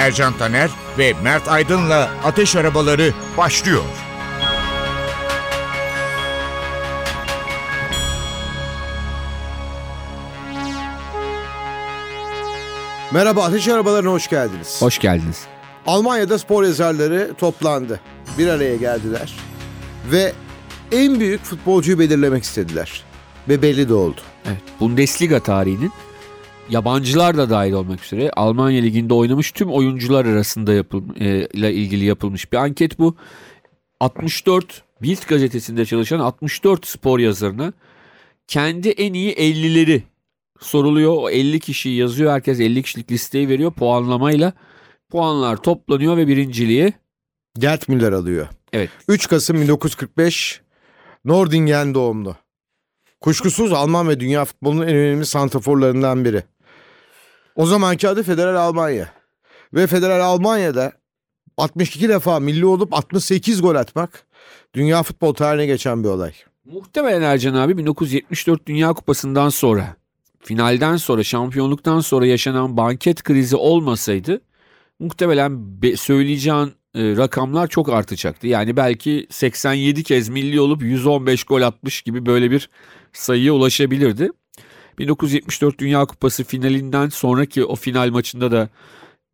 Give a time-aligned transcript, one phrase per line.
[0.00, 3.82] Ercan Taner ve Mert Aydın'la Ateş Arabaları başlıyor.
[13.12, 14.82] Merhaba Ateş Arabalarına hoş geldiniz.
[14.82, 15.44] Hoş geldiniz.
[15.86, 18.00] Almanya'da spor yazarları toplandı.
[18.38, 19.34] Bir araya geldiler.
[20.12, 20.32] Ve
[20.92, 23.04] en büyük futbolcuyu belirlemek istediler.
[23.48, 24.20] Ve belli de oldu.
[24.46, 25.92] Evet, Bundesliga tarihinin
[26.70, 32.04] yabancılar da dahil olmak üzere Almanya Ligi'nde oynamış tüm oyuncular arasında yapıl, e, ile ilgili
[32.04, 33.16] yapılmış bir anket bu.
[34.00, 37.72] 64 Bild gazetesinde çalışan 64 spor yazarına
[38.46, 40.02] kendi en iyi 50'leri
[40.60, 41.16] soruluyor.
[41.16, 42.32] O 50 kişiyi yazıyor.
[42.32, 44.52] Herkes 50 kişilik listeyi veriyor puanlamayla.
[45.10, 46.92] Puanlar toplanıyor ve birinciliği
[47.58, 48.48] Gert Müller alıyor.
[48.72, 48.90] Evet.
[49.08, 50.60] 3 Kasım 1945
[51.24, 52.36] Nordingen doğumlu.
[53.20, 56.42] Kuşkusuz Alman ve dünya futbolunun en önemli santraforlarından biri.
[57.60, 59.12] O zamanki adı Federal Almanya.
[59.74, 60.92] Ve Federal Almanya'da
[61.56, 64.26] 62 defa milli olup 68 gol atmak
[64.74, 66.32] dünya futbol tarihine geçen bir olay.
[66.64, 69.96] Muhtemelen Ercan abi 1974 Dünya Kupası'ndan sonra
[70.38, 74.40] finalden sonra şampiyonluktan sonra yaşanan banket krizi olmasaydı
[74.98, 75.60] muhtemelen
[75.96, 78.46] söyleyeceğin e, rakamlar çok artacaktı.
[78.46, 82.70] Yani belki 87 kez milli olup 115 gol atmış gibi böyle bir
[83.12, 84.30] sayıya ulaşabilirdi.
[84.98, 88.68] 1974 Dünya Kupası finalinden sonraki o final maçında da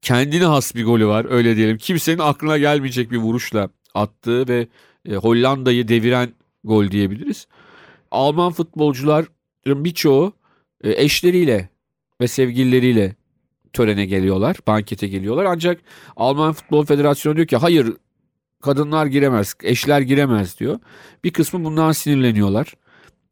[0.02, 1.78] kendine has bir golü var öyle diyelim.
[1.78, 4.68] Kimsenin aklına gelmeyecek bir vuruşla attığı ve
[5.08, 6.28] e, Hollanda'yı deviren
[6.64, 7.46] gol diyebiliriz.
[8.10, 9.28] Alman futbolcuların
[9.66, 10.32] birçoğu
[10.84, 11.68] e, eşleriyle
[12.20, 13.14] ve sevgilileriyle
[13.72, 15.44] törene geliyorlar, bankete geliyorlar.
[15.44, 15.80] Ancak
[16.16, 17.92] Alman Futbol Federasyonu diyor ki hayır
[18.62, 20.78] kadınlar giremez, eşler giremez diyor.
[21.24, 22.74] Bir kısmı bundan sinirleniyorlar.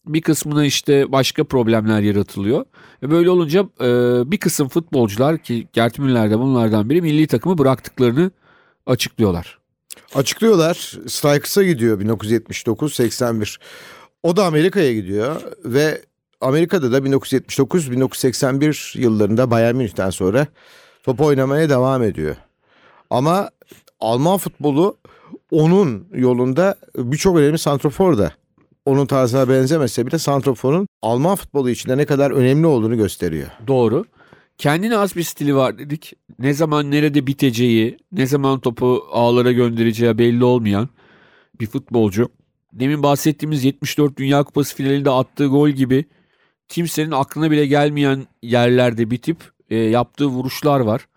[0.06, 2.65] Bir kısmına işte başka problemler yaratılıyor.
[3.03, 3.87] Ve böyle olunca e,
[4.31, 8.31] bir kısım futbolcular ki Gert Müller de bunlardan biri milli takımı bıraktıklarını
[8.87, 9.59] açıklıyorlar.
[10.14, 10.98] Açıklıyorlar.
[11.06, 13.59] Strikers'a gidiyor 1979-81.
[14.22, 16.03] O da Amerika'ya gidiyor ve
[16.41, 20.47] Amerika'da da 1979-1981 yıllarında Bayern Münih'ten sonra
[21.03, 22.37] top oynamaya devam ediyor.
[23.10, 23.50] Ama
[24.00, 24.97] Alman futbolu
[25.50, 28.32] onun yolunda birçok önemli santrofor da
[28.84, 33.47] onun tarzına benzemese bile santroforun Alman futbolu içinde ne kadar önemli olduğunu gösteriyor.
[33.67, 34.05] Doğru.
[34.59, 36.12] Kendine az bir stili var dedik.
[36.39, 40.89] Ne zaman nerede biteceği, ne zaman topu ağlara göndereceği belli olmayan
[41.61, 42.28] bir futbolcu.
[42.73, 46.05] Demin bahsettiğimiz 74 Dünya Kupası finalinde attığı gol gibi
[46.69, 49.37] kimsenin aklına bile gelmeyen yerlerde bitip
[49.71, 51.09] e, yaptığı vuruşlar var.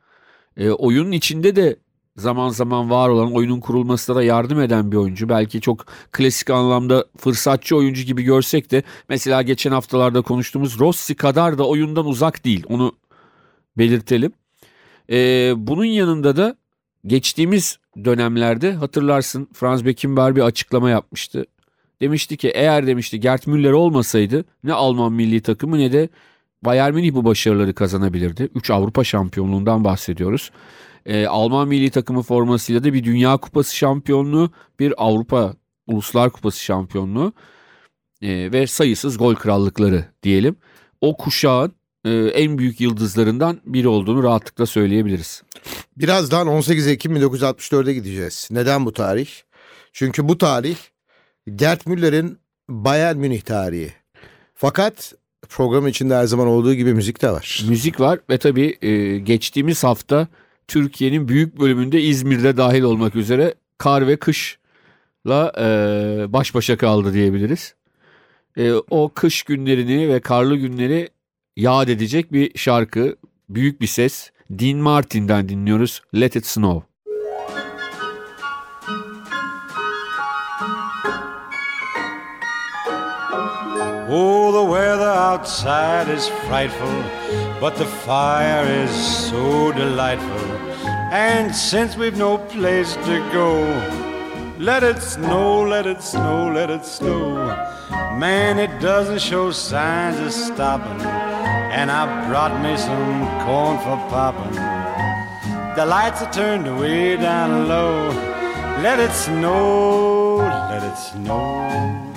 [0.58, 1.76] E, oyunun içinde de
[2.18, 5.30] zaman zaman var olan oyunun kurulmasına da yardım eden bir oyuncu.
[5.30, 11.58] Belki çok klasik anlamda fırsatçı oyuncu gibi görsek de mesela geçen haftalarda konuştuğumuz Rossi kadar
[11.58, 12.64] da oyundan uzak değil.
[12.70, 12.92] Onu
[13.78, 14.32] belirtelim.
[15.10, 16.56] E, bunun yanında da
[17.06, 21.46] geçtiğimiz dönemlerde hatırlarsın Franz Beckenbauer bir açıklama yapmıştı.
[22.02, 26.10] Demişti ki eğer demişti Gert Müller olmasaydı ne Alman milli takımı ne de
[26.62, 28.50] Bayern Münih bu başarıları kazanabilirdi.
[28.56, 30.52] 3 Avrupa şampiyonluğundan bahsediyoruz.
[31.08, 35.54] Ee, Alman milli takımı formasıyla da bir Dünya Kupası şampiyonluğu, bir Avrupa
[35.88, 37.34] Uluslar Kupası şampiyonluğu
[38.22, 40.56] e, ve sayısız gol krallıkları diyelim.
[41.02, 41.74] O kuşağın
[42.06, 45.44] e, en büyük yıldızlarından biri olduğunu rahatlıkla söyleyebiliriz.
[45.98, 48.48] Birazdan 18 Ekim 1964'e gideceğiz.
[48.52, 49.30] Neden bu tarih?
[49.94, 50.78] Çünkü bu tarih
[51.56, 52.38] Gert Müller'in
[52.70, 53.94] Bayern Münih tarihi.
[54.56, 55.14] Fakat
[55.50, 57.64] program içinde her zaman olduğu gibi müzik de var.
[57.70, 60.28] Müzik var ve tabii e, geçtiğimiz hafta
[60.68, 67.76] Türkiye'nin büyük bölümünde İzmir'de dahil olmak üzere kar ve kışla e, baş başa kaldı diyebiliriz.
[68.58, 71.10] E, o kış günlerini ve karlı günleri
[71.56, 73.16] yad edecek bir şarkı,
[73.50, 74.32] büyük bir ses.
[74.50, 76.97] Dean Martin'den dinliyoruz Let It Snow.
[84.10, 87.04] Oh, the weather outside is frightful,
[87.60, 88.92] but the fire is
[89.30, 90.48] so delightful.
[91.12, 93.64] And since we've no place to go,
[94.58, 97.36] let it snow, let it snow, let it snow.
[98.18, 101.02] Man, it doesn't show signs of stopping.
[101.72, 104.56] And I brought me some corn for popping.
[105.76, 108.08] The lights are turned way down low.
[108.82, 112.17] Let it snow, let it snow.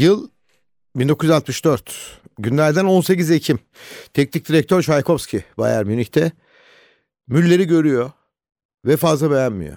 [0.00, 0.28] Yıl
[0.96, 2.20] 1964.
[2.38, 3.58] Günlerden 18 Ekim.
[4.12, 6.32] Teknik direktör Çaykovski Bayern Münih'te
[7.28, 8.10] Müller'i görüyor
[8.84, 9.76] ve fazla beğenmiyor.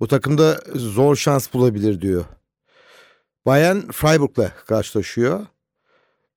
[0.00, 2.24] Bu takımda zor şans bulabilir diyor.
[3.46, 5.46] Bayern Freiburg'la karşılaşıyor.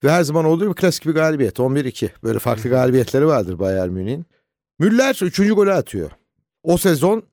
[0.04, 1.60] Ve her zaman olduğu gibi klasik bir galibiyet.
[1.60, 2.10] 11-2.
[2.24, 4.26] Böyle farklı galibiyetleri vardır Bayern Münih'in.
[4.80, 5.38] Müller 3.
[5.38, 6.12] golü atıyor.
[6.64, 7.24] O sezon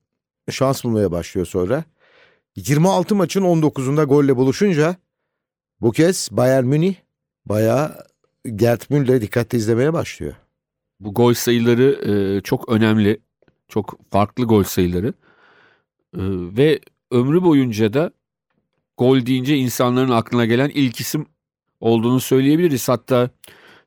[0.51, 1.83] şans bulmaya başlıyor sonra.
[2.55, 5.04] 26 maçın 19'unda golle buluşunca
[5.81, 6.95] bu kez Bayern Münih
[7.45, 8.05] bayağı
[8.55, 10.35] Gerd Müller'i dikkatli izlemeye başlıyor.
[10.99, 13.19] Bu gol sayıları e, çok önemli.
[13.67, 15.07] Çok farklı gol sayıları.
[15.07, 16.21] E,
[16.57, 16.79] ve
[17.11, 18.11] ömrü boyunca da
[18.97, 21.25] gol deyince insanların aklına gelen ilk isim
[21.79, 22.89] olduğunu söyleyebiliriz.
[22.89, 23.29] Hatta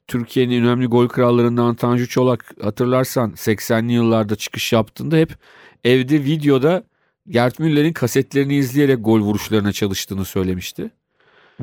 [0.06, 5.36] Türkiye'nin önemli gol krallarından Tanju Çolak hatırlarsan 80'li yıllarda çıkış yaptığında hep
[5.84, 6.84] evde videoda
[7.28, 10.90] Gerd Müller'in kasetlerini izleyerek gol vuruşlarına çalıştığını söylemişti.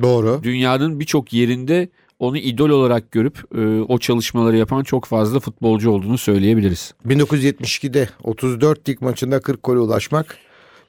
[0.02, 0.40] Doğru.
[0.44, 1.90] Dünyanın birçok yerinde
[2.20, 6.94] onu idol olarak görüp e, o çalışmaları yapan çok fazla futbolcu olduğunu söyleyebiliriz.
[7.06, 10.38] 1972'de 34 lig maçında 40 gole ulaşmak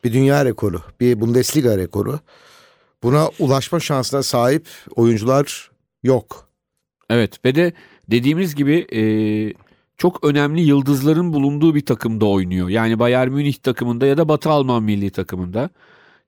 [0.04, 2.20] bir dünya rekoru, bir Bundesliga rekoru.
[3.02, 5.70] Buna ulaşma şansına sahip oyuncular
[6.02, 6.48] yok.
[7.10, 7.72] Evet ve de
[8.10, 9.02] dediğimiz gibi e,
[9.96, 12.68] çok önemli yıldızların bulunduğu bir takımda oynuyor.
[12.68, 15.70] Yani Bayern Münih takımında ya da Batı Alman milli takımında.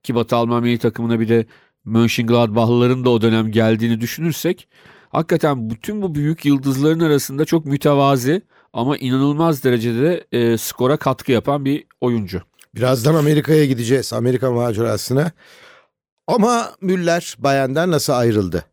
[0.02, 1.46] Ki Batı Alman milli takımına bir de
[1.88, 4.68] Mönchengladbach'ların da o dönem geldiğini düşünürsek
[5.10, 8.42] hakikaten bütün bu büyük yıldızların arasında çok mütevazi
[8.72, 12.42] ama inanılmaz derecede e, skora katkı yapan bir oyuncu.
[12.74, 14.12] Birazdan Amerika'ya gideceğiz.
[14.12, 15.32] Amerika macerasına.
[16.26, 18.64] Ama Müller Bayern'den nasıl ayrıldı?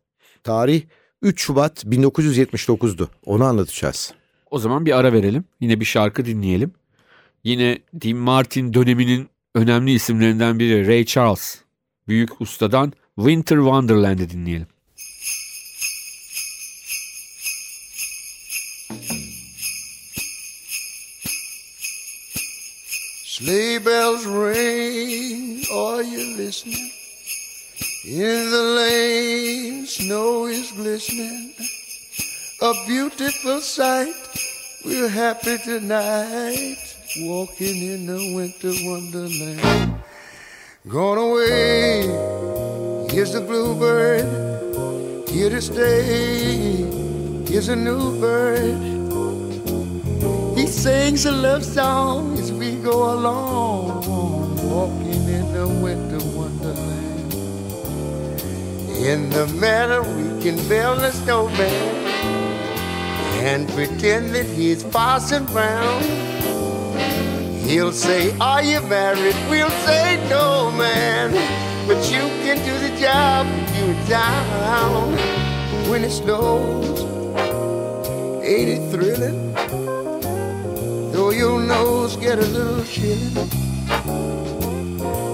[0.44, 0.82] Tarih
[1.22, 3.08] 3 Şubat 1979'du.
[3.24, 4.12] Onu anlatacağız.
[4.50, 5.44] O zaman bir ara verelim.
[5.60, 6.72] Yine bir şarkı dinleyelim.
[7.44, 11.58] Yine Dean Martin döneminin önemli isimlerinden biri Ray Charles.
[12.08, 14.66] Büyük ustadan Winter Wonderland'i dinleyelim.
[23.24, 26.90] Sleigh bells ring, are you listening?
[28.04, 31.54] In the lane, snow is glistening.
[32.60, 34.14] A beautiful sight,
[34.84, 36.76] we're happy tonight,
[37.20, 40.02] walking in the winter wonderland.
[40.86, 42.45] Gone away,
[43.16, 44.26] here's the bluebird,
[45.30, 46.84] here to stay,
[47.48, 48.76] here's a new bird.
[50.54, 54.04] He sings a love song as we go along,
[54.68, 57.32] walking in the winter wonderland.
[58.98, 62.04] In the meadow, we can build a snowman
[63.48, 66.04] and pretend that he's passing round.
[67.64, 69.36] He'll say, Are you married?
[69.48, 71.75] We'll say, No, man.
[71.86, 75.12] But you can do the job you're down.
[75.88, 77.02] When it snows,
[78.42, 79.52] ain't it thrilling?
[81.12, 83.48] Though your nose get a little chilly.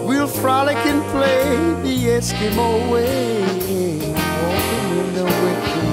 [0.06, 3.40] We'll frolic and play the Eskimo way.
[4.42, 5.91] Walking in the winter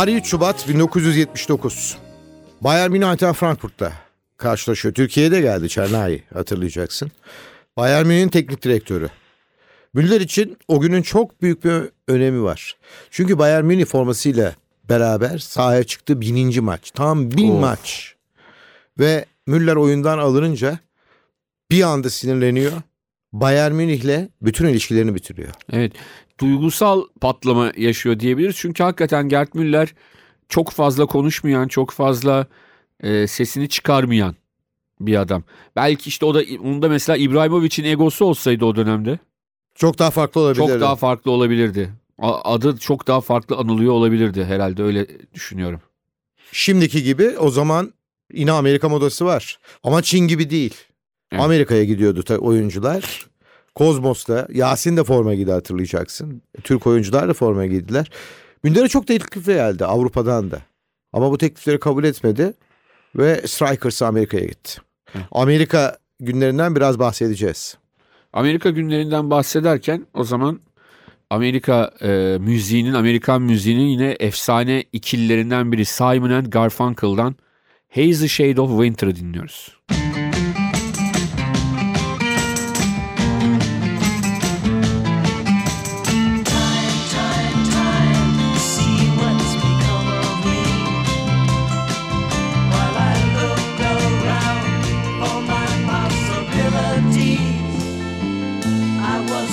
[0.00, 1.98] Tarih 3 Şubat 1979.
[2.60, 3.92] Bayern Münih Eintracht Frankfurt'ta
[4.36, 4.94] karşılaşıyor.
[4.94, 7.10] Türkiye'ye de geldi Çernay hatırlayacaksın.
[7.76, 9.08] Bayern Münih'in teknik direktörü.
[9.94, 12.76] Müller için o günün çok büyük bir önemi var.
[13.10, 14.54] Çünkü Bayern Münih formasıyla
[14.88, 16.90] beraber sahaya çıktı bininci maç.
[16.90, 17.60] Tam bin Of.
[17.60, 18.14] maç.
[18.98, 20.78] Ve Müller oyundan alınınca
[21.70, 22.72] bir anda sinirleniyor.
[23.32, 25.52] Bayern Münih'le bütün ilişkilerini bitiriyor.
[25.72, 25.92] Evet.
[26.40, 28.56] Duygusal patlama yaşıyor diyebiliriz.
[28.58, 29.94] Çünkü hakikaten Gerd Müller
[30.48, 32.46] çok fazla konuşmayan, çok fazla
[33.00, 34.34] e, sesini çıkarmayan
[35.00, 35.42] bir adam.
[35.76, 39.18] Belki işte o da onda mesela İbrahimovic'in egosu olsaydı o dönemde
[39.74, 40.66] Çok daha farklı olabilir.
[40.66, 41.90] çok daha farklı olabilirdi.
[42.22, 45.80] Adı çok daha farklı anılıyor olabilirdi herhalde öyle düşünüyorum.
[46.52, 47.92] Şimdiki gibi o zaman
[48.32, 49.58] yine Amerika modası var.
[49.84, 50.74] Ama Çin gibi değil.
[51.32, 51.42] Evet.
[51.42, 53.29] Amerika'ya gidiyordu oyuncular.
[53.74, 56.42] Kozmos'ta Yasin de forma giydi hatırlayacaksın.
[56.62, 58.10] Türk oyuncular da forma giydiler.
[58.64, 60.62] Münder'e çok teklif geldi Avrupa'dan da.
[61.12, 62.52] Ama bu teklifleri kabul etmedi
[63.16, 64.80] ve Strikers Amerika'ya gitti.
[65.32, 67.76] Amerika günlerinden biraz bahsedeceğiz.
[68.32, 70.60] Amerika günlerinden bahsederken o zaman
[71.30, 77.34] Amerika e, müziğinin, Amerikan müziğinin yine efsane ikililerinden biri Simon and Garfunkel'dan
[77.94, 79.76] Hazy Shade of Winter'ı dinliyoruz.
[79.90, 79.99] See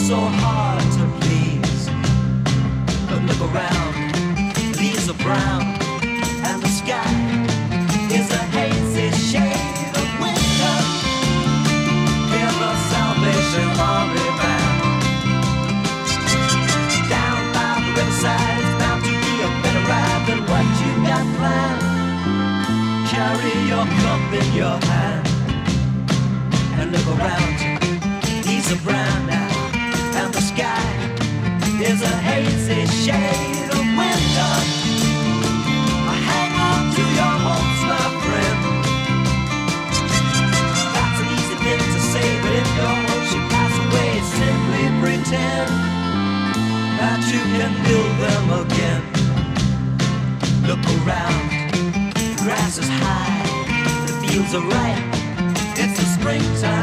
[0.08, 1.90] so hard to please.
[3.10, 3.94] But look around,
[4.80, 5.64] leaves are brown,
[6.48, 7.12] and the sky
[8.16, 10.76] is a hazy shade of winter.
[12.32, 14.80] Hear the Salvation Army band
[17.12, 18.60] down by the riverside.
[18.64, 21.84] It's bound to be a better ride than what you got planned.
[23.12, 25.28] Carry your cup in your hand
[26.80, 27.76] and look around you.
[28.48, 28.72] These
[47.00, 49.02] that you can build them again.
[50.68, 51.46] Look around,
[52.14, 53.44] the grass is high,
[54.08, 55.04] the fields are ripe.
[55.80, 56.77] It's the springtime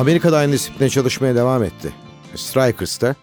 [0.00, 1.92] Amerika'da aynı disipline çalışmaya devam etti.
[2.34, 3.14] Strikers'ta.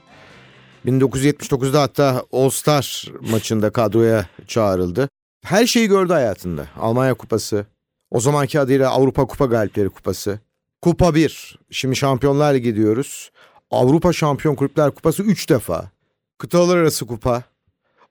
[0.85, 5.09] 1979'da hatta All Star maçında kadroya çağrıldı.
[5.43, 6.67] Her şeyi gördü hayatında.
[6.79, 7.65] Almanya Kupası,
[8.11, 10.39] o zamanki adıyla Avrupa Kupa Galipleri Kupası,
[10.81, 13.31] Kupa 1, şimdi Şampiyonlar Ligi diyoruz.
[13.71, 15.91] Avrupa Şampiyon Kulüpler Kupası 3 defa.
[16.37, 17.43] Kıtalar arası kupa,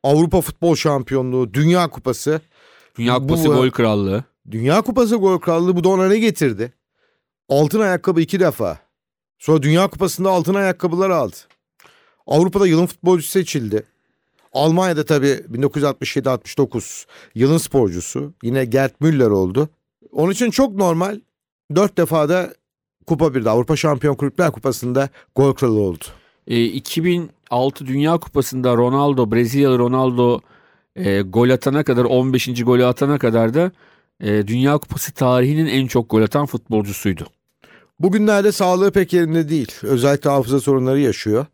[0.02, 2.40] Avrupa Futbol Şampiyonluğu, Dünya Kupası.
[2.98, 4.24] Dünya Bu- Kupası gol krallığı.
[4.50, 6.72] Dünya Kupası gol krallığı bu da ona ne getirdi?
[7.48, 8.78] Altın ayakkabı iki defa.
[9.38, 11.36] Sonra Dünya Kupası'nda altın ayakkabılar aldı.
[12.26, 13.82] Avrupa'da yılın futbolcusu seçildi.
[14.52, 18.32] Almanya'da tabii 1967-69 yılın sporcusu.
[18.42, 19.68] Yine Gerd Müller oldu.
[20.12, 21.20] Onun için çok normal.
[21.74, 22.54] Dört defa da
[23.06, 26.04] Kupa 1'de Avrupa Şampiyon Kulüpler Kupası'nda gol kralı oldu.
[26.46, 30.40] E, 2006 Dünya Kupası'nda Ronaldo, Brezilyalı Ronaldo
[30.96, 32.64] e, gol atana kadar 15.
[32.64, 33.72] golü atana kadar da
[34.20, 37.26] e, Dünya Kupası tarihinin en çok gol atan futbolcusuydu.
[38.00, 39.72] Bugünlerde sağlığı pek yerinde değil.
[39.82, 41.46] Özellikle hafıza sorunları yaşıyor.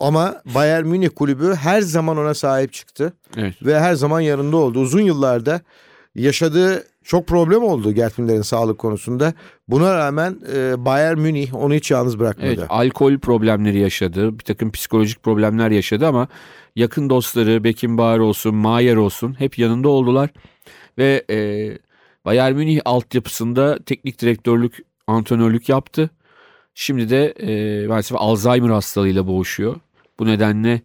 [0.00, 3.12] Ama Bayern Münih kulübü her zaman ona sahip çıktı.
[3.36, 3.54] Evet.
[3.62, 4.80] Ve her zaman yanında oldu.
[4.80, 5.60] Uzun yıllarda
[6.14, 9.34] yaşadığı çok problem oldu Gerd Müller'in sağlık konusunda.
[9.68, 12.48] Buna rağmen e, Bayern Münih onu hiç yalnız bırakmadı.
[12.48, 16.28] Evet, alkol problemleri yaşadı, bir takım psikolojik problemler yaşadı ama
[16.76, 20.30] yakın dostları Beckenbauer olsun, Mayer olsun hep yanında oldular.
[20.98, 21.38] Ve e,
[22.24, 26.10] Bayern Münih altyapısında teknik direktörlük, antrenörlük yaptı.
[26.74, 29.76] Şimdi de e, maalesef Alzheimer hastalığıyla boğuşuyor.
[30.18, 30.80] Bu nedenle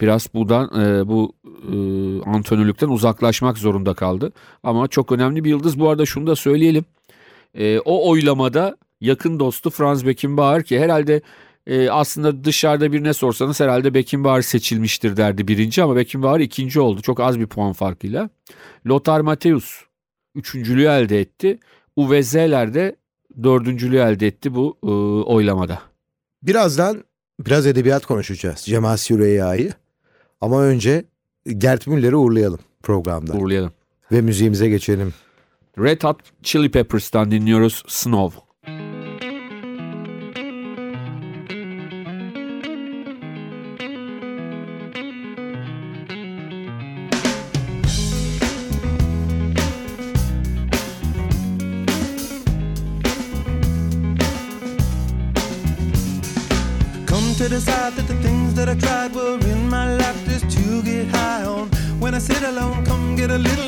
[0.00, 1.74] biraz buradan e, bu e,
[2.30, 4.32] antrenörlükten uzaklaşmak zorunda kaldı.
[4.62, 5.80] Ama çok önemli bir yıldız.
[5.80, 6.84] Bu arada şunu da söyleyelim.
[7.54, 11.22] E, o oylamada yakın dostu Franz Beckenbauer ki herhalde
[11.66, 17.02] e, aslında dışarıda birine sorsanız herhalde Beckenbauer seçilmiştir derdi birinci ama Beckenbauer ikinci oldu.
[17.02, 18.30] Çok az bir puan farkıyla.
[18.86, 19.82] Lothar Matthäus
[20.34, 21.58] üçüncülüğü elde etti.
[21.96, 22.96] Uwe Zeller de
[23.42, 24.86] dördüncülüğü elde etti bu e,
[25.30, 25.82] oylamada.
[26.42, 27.04] Birazdan
[27.40, 28.58] biraz edebiyat konuşacağız.
[28.60, 29.72] Cemal Süreyya'yı.
[30.40, 31.04] Ama önce
[31.46, 32.60] Gerd Müller'i uğurlayalım.
[32.82, 33.32] programda.
[33.32, 33.72] Uğurlayalım.
[34.12, 35.14] Ve müziğimize geçelim.
[35.78, 38.40] Red Hot Chili Peppers'tan dinliyoruz Snow.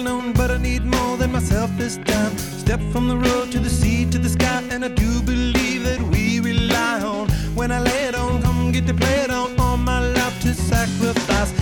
[0.02, 2.36] Get a little known, but I need more than myself this time.
[2.38, 6.00] Step from the road to the sea to the sky, and I do believe that
[6.00, 7.28] we rely on.
[7.54, 10.54] When I lay it on, come get to play it on, all my life to
[10.54, 11.52] sacrifice.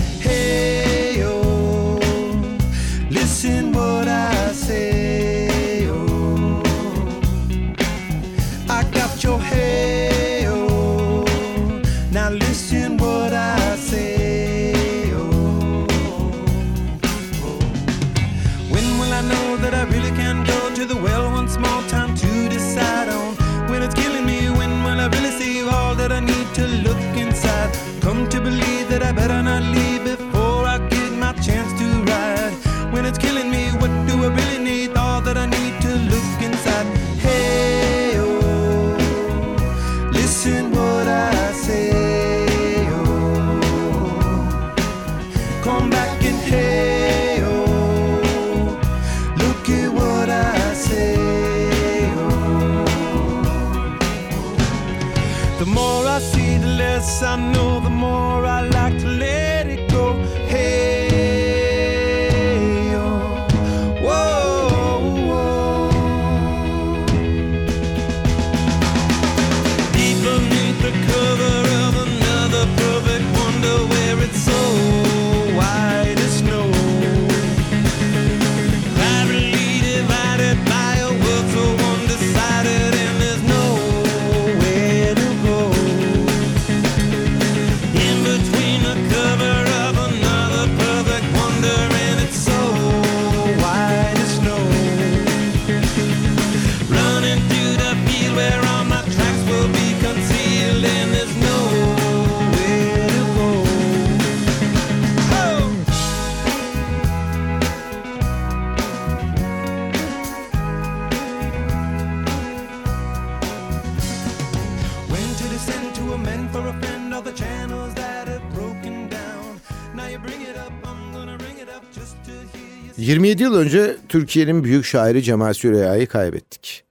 [123.61, 126.83] Önce Türkiye'nin büyük şairi Cemal Süreyya'yı kaybettik.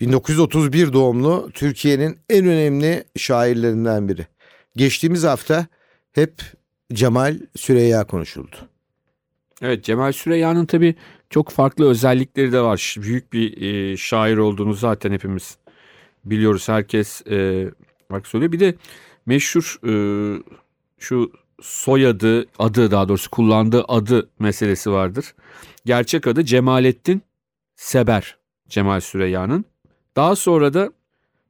[0.00, 4.26] 1931 doğumlu Türkiye'nin en önemli şairlerinden biri.
[4.76, 5.66] Geçtiğimiz hafta
[6.12, 6.32] hep
[6.92, 8.56] Cemal Süreyya konuşuldu.
[9.62, 10.94] Evet Cemal Süreyya'nın tabii
[11.30, 12.96] çok farklı özellikleri de var.
[12.98, 15.56] Büyük bir e, şair olduğunu zaten hepimiz
[16.24, 16.68] biliyoruz.
[16.68, 17.66] Herkes e,
[18.10, 18.52] bak söylüyor.
[18.52, 18.74] Bir de
[19.26, 19.92] meşhur e,
[20.98, 25.34] şu soyadı, adı daha doğrusu kullandığı adı meselesi vardır.
[25.84, 27.22] Gerçek adı Cemalettin
[27.76, 28.36] Seber
[28.68, 29.64] Cemal Süreyya'nın.
[30.16, 30.90] Daha sonra da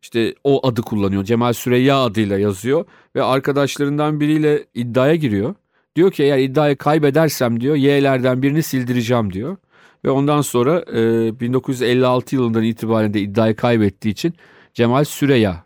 [0.02, 1.24] işte o adı kullanıyor.
[1.24, 2.84] Cemal Süreyya adıyla yazıyor
[3.16, 5.54] ve arkadaşlarından biriyle iddiaya giriyor.
[5.96, 9.56] Diyor ki eğer iddiayı kaybedersem diyor Y'lerden birini sildireceğim diyor.
[10.04, 14.34] Ve ondan sonra e, 1956 yılından itibaren de iddiayı kaybettiği için
[14.74, 15.64] Cemal Süreya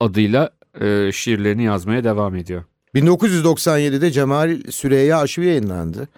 [0.00, 2.64] adıyla e, şiirlerini yazmaya devam ediyor.
[2.96, 6.08] 1997'de Cemal Süreyya arşivi yayınlandı.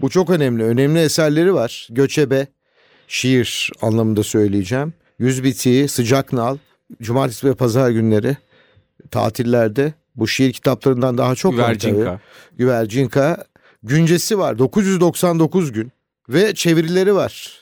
[0.00, 0.64] Bu çok önemli.
[0.64, 1.88] Önemli eserleri var.
[1.90, 2.46] Göçebe,
[3.08, 4.94] şiir anlamında söyleyeceğim.
[5.18, 6.58] Yüz bitiği, sıcak nal,
[7.02, 8.36] cumartesi ve pazar günleri
[9.10, 9.92] tatillerde.
[10.16, 11.78] Bu şiir kitaplarından daha çok var tabii.
[11.78, 12.20] Güvercinka.
[12.56, 13.44] Güvercinka.
[13.82, 15.92] Güncesi var 999 gün
[16.28, 17.60] ve çevirileri var.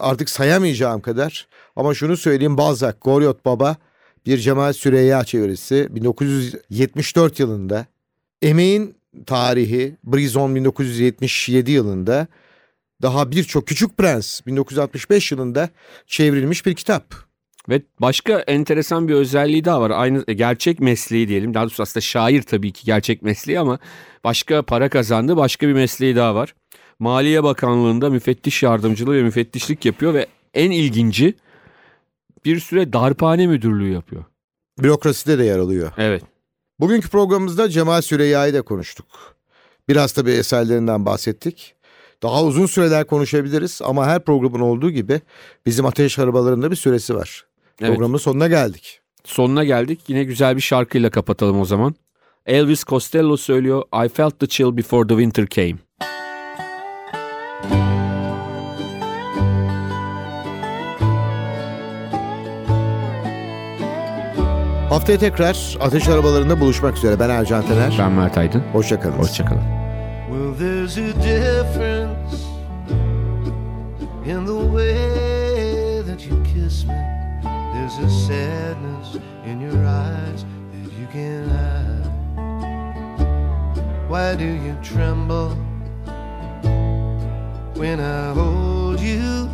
[0.00, 1.46] Artık sayamayacağım kadar.
[1.76, 3.76] Ama şunu söyleyeyim Balzac, Goryot Baba
[4.26, 7.86] bir Cemal Süreyya çevirisi 1974 yılında.
[8.44, 12.26] Emeğin tarihi Brison 1977 yılında.
[13.02, 15.68] Daha birçok Küçük Prens 1965 yılında
[16.06, 17.14] çevrilmiş bir kitap.
[17.68, 19.90] Ve başka enteresan bir özelliği daha var.
[19.90, 21.54] Aynı e, gerçek mesleği diyelim.
[21.54, 23.78] Daha doğrusu aslında şair tabii ki gerçek mesleği ama
[24.24, 26.54] başka para kazandığı başka bir mesleği daha var.
[26.98, 31.34] Maliye Bakanlığı'nda müfettiş yardımcılığı ve müfettişlik yapıyor ve en ilginci
[32.44, 34.24] bir süre darphane müdürlüğü yapıyor.
[34.82, 35.92] Bürokraside de yer alıyor.
[35.98, 36.33] Evet.
[36.80, 39.06] Bugünkü programımızda Cemal Süreyya'yı da konuştuk.
[39.88, 41.74] Biraz tabii eserlerinden bahsettik.
[42.22, 45.20] Daha uzun süreler konuşabiliriz ama her programın olduğu gibi
[45.66, 47.46] bizim ateş arabalarında bir süresi var.
[47.80, 47.90] Evet.
[47.90, 49.00] Programın sonuna geldik.
[49.24, 50.00] Sonuna geldik.
[50.08, 51.94] Yine güzel bir şarkıyla kapatalım o zaman.
[52.46, 55.83] Elvis Costello söylüyor I felt the chill before the winter came.
[64.94, 67.20] Haftaya tekrar ateş arabalarında buluşmak üzere.
[67.20, 67.94] Ben Ercan Taner.
[67.98, 68.62] Ben Mert Aydın.
[68.72, 69.18] Hoşçakalın.
[69.18, 69.62] Hoşçakalın.
[70.28, 72.36] Well, there's a difference
[74.26, 76.94] in the way that you kiss me.
[77.72, 79.14] There's a sadness
[79.46, 82.08] in your eyes that you can't hide.
[84.08, 85.50] Why do you tremble
[87.74, 89.48] when I hold you?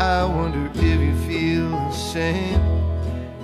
[0.00, 2.79] I wonder if you feel the same.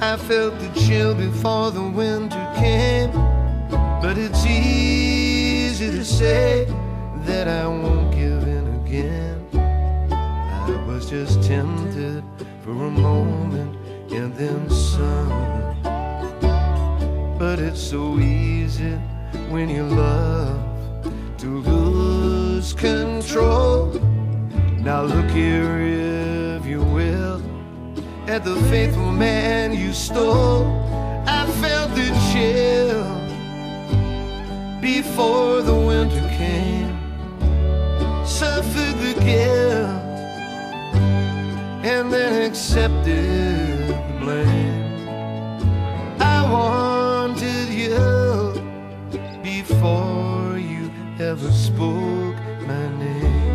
[0.00, 3.10] I felt the chill before the winter came.
[4.02, 6.66] But it's easy to say
[7.24, 9.48] that I won't give in again.
[10.12, 12.22] I was just tempted
[12.62, 13.74] for a moment
[14.12, 15.76] and then some.
[17.38, 18.96] But it's so easy
[19.48, 20.60] when you love
[21.38, 23.92] to lose control.
[24.78, 25.78] Now look here,
[28.28, 30.66] at the faithful man you stole.
[31.26, 33.04] I felt the chill
[34.80, 36.96] before the winter came.
[38.26, 40.02] Suffered the guilt
[41.84, 45.08] and then accepted the blame.
[46.20, 48.60] I wanted you
[49.42, 52.36] before you ever spoke
[52.66, 53.46] my name.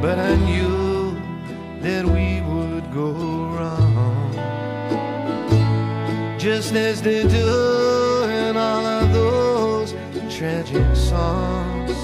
[0.00, 0.51] But I knew
[2.94, 3.10] go
[3.54, 4.34] wrong
[6.38, 9.94] just as they do in all of those
[10.28, 11.96] tragic songs.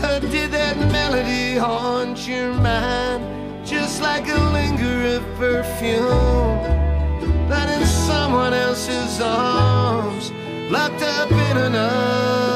[0.00, 6.62] But did that melody haunt your mind just like a linger of perfume?
[7.50, 10.30] That in someone else's arms,
[10.70, 12.51] locked up in another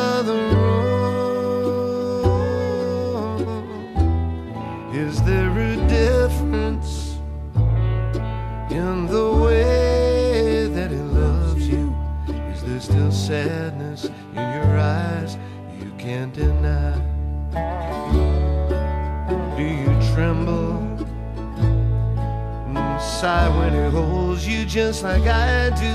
[16.36, 16.92] deny?
[19.56, 20.76] Do you tremble
[22.68, 25.94] and sigh when he holds you just like I do?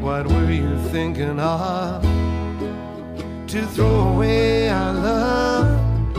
[0.00, 2.02] What were you thinking of?
[3.48, 6.16] To throw away our love,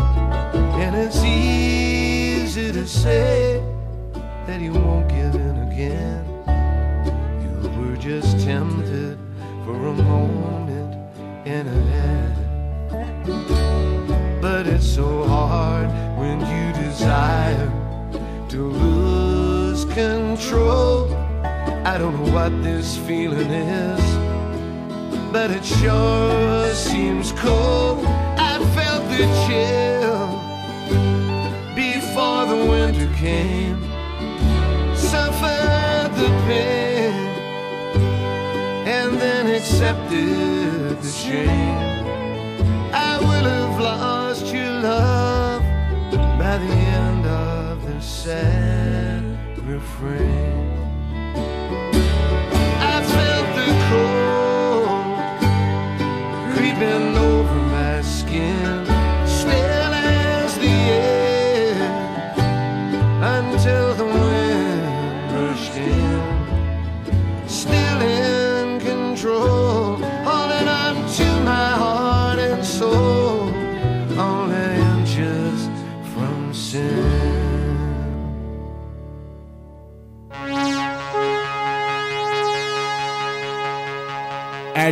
[0.81, 3.63] and it's easy to say
[4.47, 6.25] that you won't give in again.
[7.41, 9.17] You were just tempted
[9.63, 10.93] for a moment
[11.45, 12.44] and a half.
[14.41, 17.71] But it's so hard when you desire
[18.49, 21.13] to lose control.
[21.85, 24.05] I don't know what this feeling is,
[25.31, 28.05] but it sure seems cold.
[28.37, 30.27] I felt the chill
[31.75, 33.85] before the winter came
[34.95, 37.13] suffered the pain
[38.87, 42.04] and then accepted the shame.
[44.89, 45.63] Love
[46.37, 49.23] by the end of the sad
[49.65, 50.44] refrain.